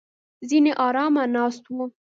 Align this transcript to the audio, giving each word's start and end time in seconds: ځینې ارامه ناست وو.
ځینې 0.49 0.71
ارامه 0.87 1.23
ناست 1.35 1.63
وو. 1.73 1.85